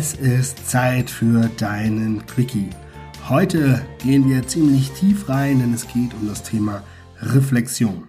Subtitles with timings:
[0.00, 2.70] Es ist Zeit für deinen Quickie.
[3.28, 6.84] Heute gehen wir ziemlich tief rein, denn es geht um das Thema
[7.20, 8.04] Reflexion.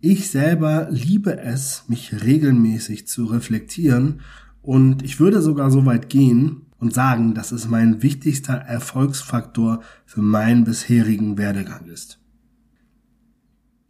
[0.00, 4.22] Ich selber liebe es, mich regelmäßig zu reflektieren
[4.62, 10.22] und ich würde sogar so weit gehen und sagen, dass es mein wichtigster Erfolgsfaktor für
[10.22, 12.18] meinen bisherigen Werdegang ist.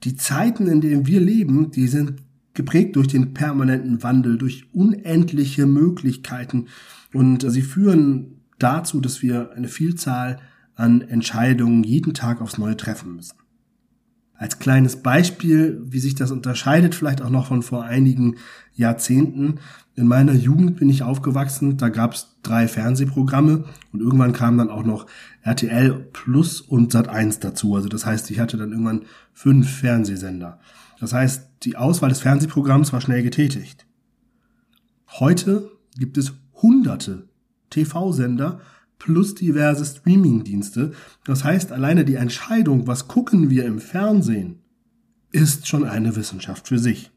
[0.04, 2.22] Die Zeiten, in denen wir leben, die sind
[2.60, 6.66] geprägt durch den permanenten Wandel, durch unendliche Möglichkeiten
[7.14, 10.40] und sie führen dazu, dass wir eine Vielzahl
[10.74, 13.36] an Entscheidungen jeden Tag aufs Neue treffen müssen.
[14.34, 18.36] Als kleines Beispiel, wie sich das unterscheidet, vielleicht auch noch von vor einigen
[18.74, 19.56] Jahrzehnten.
[19.94, 24.70] In meiner Jugend bin ich aufgewachsen, da gab es drei Fernsehprogramme und irgendwann kam dann
[24.70, 25.06] auch noch
[25.42, 27.74] RTL Plus und Sat 1 dazu.
[27.74, 30.58] Also das heißt, ich hatte dann irgendwann fünf Fernsehsender.
[31.00, 33.86] Das heißt, die Auswahl des Fernsehprogramms war schnell getätigt.
[35.08, 37.28] Heute gibt es hunderte
[37.70, 38.60] TV-Sender
[38.98, 40.92] plus diverse Streaming-Dienste.
[41.24, 44.60] Das heißt, alleine die Entscheidung, was gucken wir im Fernsehen,
[45.32, 47.10] ist schon eine Wissenschaft für sich.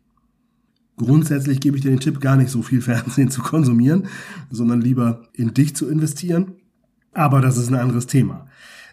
[0.95, 4.07] Grundsätzlich gebe ich dir den Tipp, gar nicht so viel Fernsehen zu konsumieren,
[4.49, 6.53] sondern lieber in dich zu investieren.
[7.11, 8.47] Aber das ist ein anderes Thema.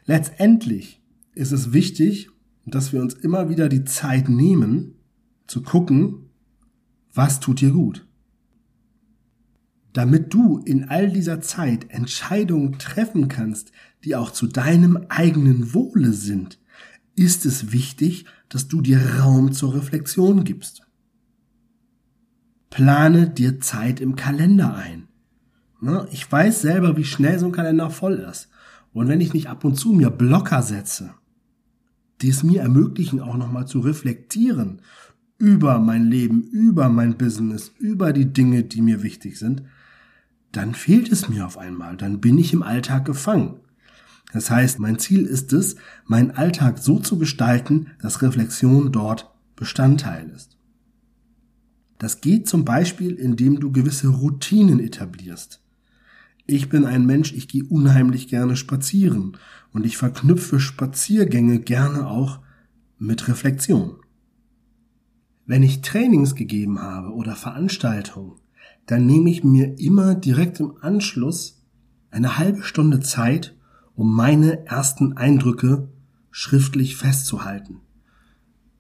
[0.07, 1.01] Letztendlich
[1.35, 2.31] ist es wichtig,
[2.67, 4.95] dass wir uns immer wieder die Zeit nehmen,
[5.47, 6.31] zu gucken,
[7.13, 8.07] was tut dir gut
[9.93, 13.73] damit du in all dieser Zeit Entscheidungen treffen kannst,
[14.05, 16.59] die auch zu deinem eigenen Wohle sind,
[17.17, 20.83] ist es wichtig, dass du dir Raum zur Reflexion gibst.
[22.71, 25.09] Plane dir Zeit im Kalender ein.
[26.13, 28.49] Ich weiß selber, wie schnell so ein Kalender voll ist.
[28.93, 31.15] Und wenn ich nicht ab und zu mir Blocker setze,
[32.23, 34.83] die es mir ermöglichen, auch nochmal zu reflektieren
[35.39, 39.63] über mein Leben, über mein Business, über die Dinge, die mir wichtig sind,
[40.53, 43.61] dann fehlt es mir auf einmal, dann bin ich im Alltag gefangen.
[44.33, 50.29] Das heißt, mein Ziel ist es, meinen Alltag so zu gestalten, dass Reflexion dort Bestandteil
[50.31, 50.57] ist.
[51.99, 55.63] Das geht zum Beispiel, indem du gewisse Routinen etablierst.
[56.53, 59.37] Ich bin ein Mensch, ich gehe unheimlich gerne spazieren
[59.73, 62.41] und ich verknüpfe Spaziergänge gerne auch
[62.99, 64.01] mit Reflexion.
[65.47, 68.33] Wenn ich Trainings gegeben habe oder Veranstaltungen,
[68.87, 71.63] dann nehme ich mir immer direkt im Anschluss
[72.11, 73.57] eine halbe Stunde Zeit,
[73.95, 75.89] um meine ersten Eindrücke
[76.33, 77.77] schriftlich festzuhalten.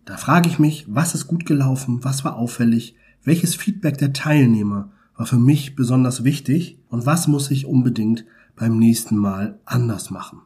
[0.04, 4.90] Da frage ich mich, was ist gut gelaufen, was war auffällig, welches Feedback der Teilnehmer
[5.20, 8.24] war für mich besonders wichtig und was muss ich unbedingt
[8.56, 10.40] beim nächsten Mal anders machen.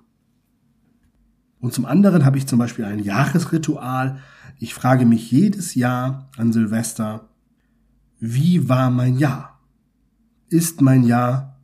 [1.60, 4.18] Und zum anderen habe ich zum Beispiel ein Jahresritual.
[4.58, 7.28] Ich frage mich jedes Jahr an Silvester,
[8.18, 9.60] wie war mein Jahr?
[10.48, 11.60] Ist mein Jahr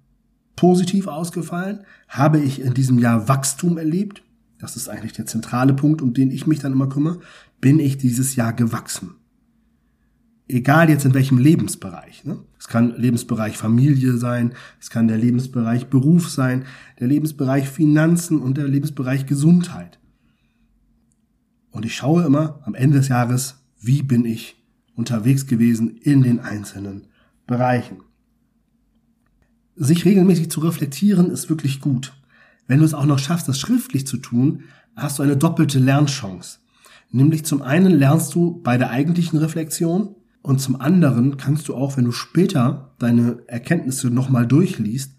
[0.54, 1.80] positiv ausgefallen?
[2.06, 4.22] Habe ich in diesem Jahr Wachstum erlebt?
[4.60, 7.18] Das ist eigentlich der zentrale Punkt, um den ich mich dann immer kümmere.
[7.60, 9.16] Bin ich dieses Jahr gewachsen?
[10.52, 12.24] Egal jetzt in welchem Lebensbereich.
[12.24, 12.38] Ne?
[12.58, 16.64] Es kann Lebensbereich Familie sein, es kann der Lebensbereich Beruf sein,
[16.98, 19.98] der Lebensbereich Finanzen und der Lebensbereich Gesundheit.
[21.70, 24.56] Und ich schaue immer am Ende des Jahres, wie bin ich
[24.94, 27.06] unterwegs gewesen in den einzelnen
[27.46, 27.98] Bereichen
[29.80, 32.12] sich regelmäßig zu reflektieren ist wirklich gut.
[32.66, 36.58] Wenn du es auch noch schaffst, das schriftlich zu tun, hast du eine doppelte Lernchance.
[37.10, 41.96] Nämlich zum einen lernst du bei der eigentlichen Reflexion und zum anderen kannst du auch,
[41.96, 45.16] wenn du später deine Erkenntnisse nochmal durchliest,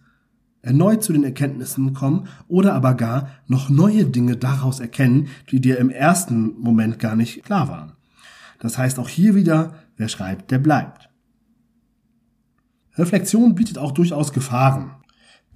[0.62, 5.78] erneut zu den Erkenntnissen kommen oder aber gar noch neue Dinge daraus erkennen, die dir
[5.78, 7.94] im ersten Moment gar nicht klar waren.
[8.60, 11.10] Das heißt auch hier wieder, wer schreibt, der bleibt.
[12.96, 14.92] Reflexion bietet auch durchaus Gefahren.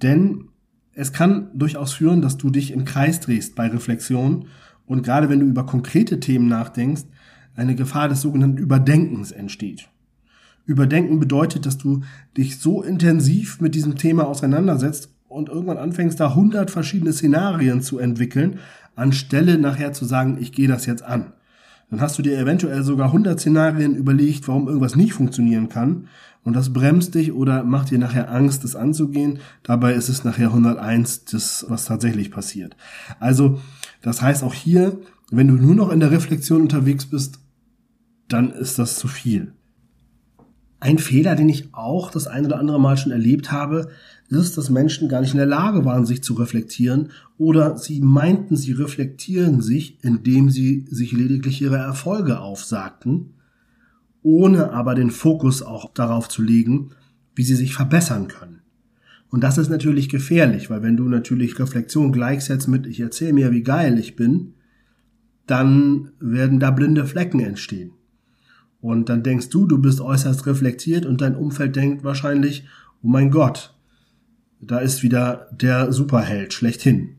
[0.02, 0.48] Denn
[0.92, 4.46] es kann durchaus führen, dass du dich im Kreis drehst bei Reflexion
[4.86, 7.04] und gerade wenn du über konkrete Themen nachdenkst,
[7.56, 9.88] eine Gefahr des sogenannten Überdenkens entsteht.
[10.64, 12.02] Überdenken bedeutet, dass du
[12.36, 17.98] dich so intensiv mit diesem Thema auseinandersetzt und irgendwann anfängst, da hundert verschiedene Szenarien zu
[17.98, 18.58] entwickeln,
[18.96, 21.32] anstelle nachher zu sagen, ich gehe das jetzt an.
[21.90, 26.08] Dann hast du dir eventuell sogar hundert Szenarien überlegt, warum irgendwas nicht funktionieren kann
[26.46, 29.40] und das bremst dich oder macht dir nachher Angst, das anzugehen.
[29.64, 32.76] Dabei ist es nachher 101, das, was tatsächlich passiert.
[33.18, 33.60] Also,
[34.00, 34.96] das heißt auch hier,
[35.32, 37.40] wenn du nur noch in der Reflexion unterwegs bist,
[38.28, 39.52] dann ist das zu viel.
[40.78, 43.88] Ein Fehler, den ich auch das ein oder andere Mal schon erlebt habe,
[44.28, 48.56] ist, dass Menschen gar nicht in der Lage waren, sich zu reflektieren oder sie meinten,
[48.56, 53.32] sie reflektieren sich, indem sie sich lediglich ihre Erfolge aufsagten
[54.26, 56.90] ohne aber den Fokus auch darauf zu legen,
[57.36, 58.58] wie sie sich verbessern können.
[59.28, 63.52] Und das ist natürlich gefährlich, weil wenn du natürlich Reflexion gleichsetzt mit ich erzähle mir,
[63.52, 64.54] wie geil ich bin,
[65.46, 67.92] dann werden da blinde Flecken entstehen.
[68.86, 72.68] Und dann denkst du, du bist äußerst reflektiert und dein Umfeld denkt wahrscheinlich,
[73.02, 73.74] oh mein Gott,
[74.60, 77.16] da ist wieder der Superheld schlechthin.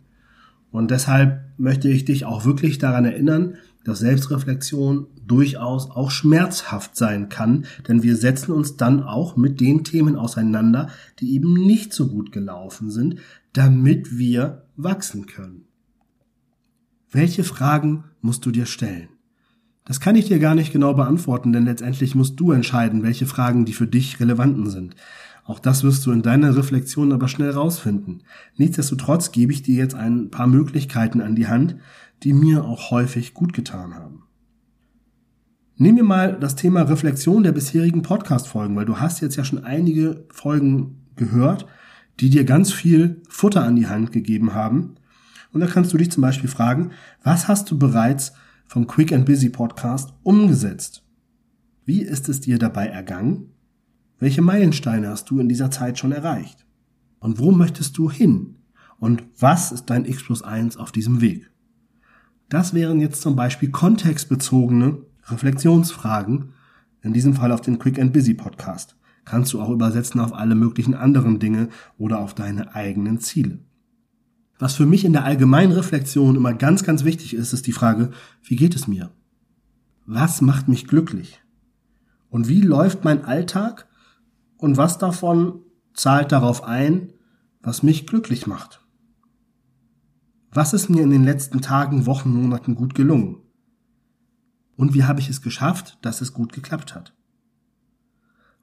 [0.71, 7.27] Und deshalb möchte ich dich auch wirklich daran erinnern, dass Selbstreflexion durchaus auch schmerzhaft sein
[7.27, 10.87] kann, denn wir setzen uns dann auch mit den Themen auseinander,
[11.19, 13.17] die eben nicht so gut gelaufen sind,
[13.51, 15.65] damit wir wachsen können.
[17.11, 19.09] Welche Fragen musst du dir stellen?
[19.87, 23.63] Das kann ich dir gar nicht genau beantworten, denn letztendlich musst du entscheiden, welche Fragen
[23.63, 24.97] die für dich relevanten sind.
[25.45, 28.23] Auch das wirst du in deiner Reflexion aber schnell rausfinden.
[28.57, 31.77] Nichtsdestotrotz gebe ich dir jetzt ein paar Möglichkeiten an die Hand,
[32.23, 34.23] die mir auch häufig gut getan haben.
[35.77, 39.63] Nehmen wir mal das Thema Reflexion der bisherigen Podcast-Folgen, weil du hast jetzt ja schon
[39.63, 41.65] einige Folgen gehört,
[42.19, 44.95] die dir ganz viel Futter an die Hand gegeben haben.
[45.53, 46.91] Und da kannst du dich zum Beispiel fragen,
[47.23, 48.33] was hast du bereits
[48.67, 51.03] vom Quick and Busy Podcast umgesetzt?
[51.85, 53.53] Wie ist es dir dabei ergangen?
[54.19, 56.65] Welche Meilensteine hast du in dieser Zeit schon erreicht?
[57.19, 58.55] Und wo möchtest du hin?
[58.99, 61.49] Und was ist dein X plus 1 auf diesem Weg?
[62.49, 66.53] Das wären jetzt zum Beispiel kontextbezogene Reflexionsfragen,
[67.01, 68.95] in diesem Fall auf den Quick and Busy Podcast.
[69.23, 73.59] Kannst du auch übersetzen auf alle möglichen anderen Dinge oder auf deine eigenen Ziele.
[74.59, 78.12] Was für mich in der allgemeinen Reflexion immer ganz, ganz wichtig ist, ist die Frage,
[78.44, 79.12] wie geht es mir?
[80.06, 81.42] Was macht mich glücklich?
[82.30, 83.88] Und wie läuft mein Alltag?
[84.57, 85.62] Und was davon
[85.94, 87.13] zahlt darauf ein,
[87.62, 88.81] was mich glücklich macht?
[90.51, 93.38] Was ist mir in den letzten Tagen, Wochen, Monaten gut gelungen?
[94.75, 97.13] Und wie habe ich es geschafft, dass es gut geklappt hat?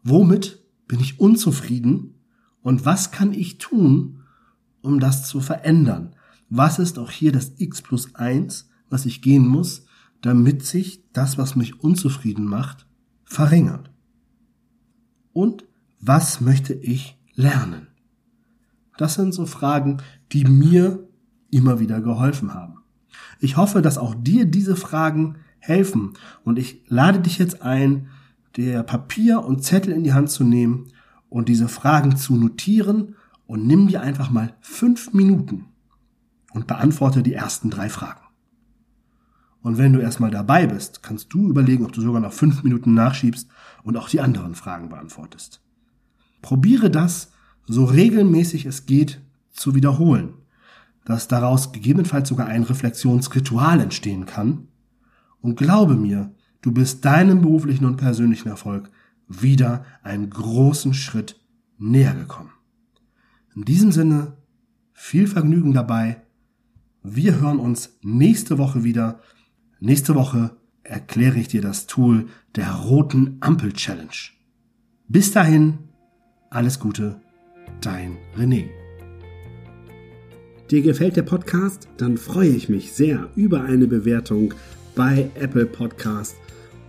[0.02, 2.14] Womit bin ich unzufrieden?
[2.62, 4.23] Und was kann ich tun,
[4.84, 6.14] um das zu verändern?
[6.48, 9.86] Was ist auch hier das x plus eins, was ich gehen muss,
[10.20, 12.86] damit sich das, was mich unzufrieden macht,
[13.24, 13.90] verringert?
[15.32, 15.64] Und
[16.00, 17.88] was möchte ich lernen?
[18.96, 19.98] Das sind so Fragen,
[20.32, 21.08] die mir
[21.50, 22.78] immer wieder geholfen haben.
[23.40, 26.12] Ich hoffe, dass auch dir diese Fragen helfen
[26.44, 28.08] und ich lade dich jetzt ein,
[28.56, 30.88] der Papier und Zettel in die Hand zu nehmen
[31.28, 33.16] und diese Fragen zu notieren
[33.46, 35.66] und nimm dir einfach mal fünf Minuten
[36.52, 38.20] und beantworte die ersten drei Fragen.
[39.60, 42.92] Und wenn du erstmal dabei bist, kannst du überlegen, ob du sogar noch fünf Minuten
[42.92, 43.48] nachschiebst
[43.82, 45.62] und auch die anderen Fragen beantwortest.
[46.42, 47.32] Probiere das,
[47.66, 50.34] so regelmäßig es geht, zu wiederholen,
[51.06, 54.68] dass daraus gegebenenfalls sogar ein Reflexionsritual entstehen kann.
[55.40, 58.90] Und glaube mir, du bist deinem beruflichen und persönlichen Erfolg
[59.28, 61.40] wieder einen großen Schritt
[61.78, 62.50] näher gekommen.
[63.56, 64.36] In diesem Sinne,
[64.92, 66.16] viel Vergnügen dabei.
[67.04, 69.20] Wir hören uns nächste Woche wieder.
[69.78, 74.10] Nächste Woche erkläre ich dir das Tool der roten Ampel Challenge.
[75.06, 75.78] Bis dahin,
[76.50, 77.20] alles Gute,
[77.80, 78.64] dein René.
[80.70, 81.88] Dir gefällt der Podcast?
[81.96, 84.52] Dann freue ich mich sehr über eine Bewertung
[84.96, 86.34] bei Apple Podcast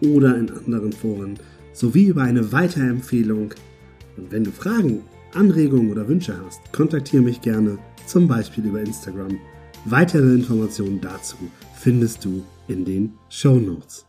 [0.01, 1.37] oder in anderen Foren
[1.73, 3.53] sowie über eine Weiterempfehlung.
[4.17, 5.03] Und wenn du Fragen
[5.35, 7.77] Anregungen oder Wünsche hast, kontaktiere mich gerne,
[8.07, 9.37] zum Beispiel über Instagram.
[9.85, 11.35] Weitere Informationen dazu
[11.75, 14.04] findest du in den Show Notes.